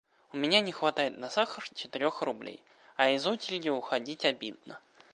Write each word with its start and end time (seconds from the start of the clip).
У 0.33 0.37
меня 0.37 0.61
не 0.61 0.71
хватает 0.71 1.19
на 1.19 1.29
сахар 1.29 1.63
четырех 1.75 2.23
рублей, 2.23 2.63
а 2.95 3.11
из 3.11 3.27
очереди 3.27 3.69
уходить 3.69 4.25
обидно. 4.25 4.79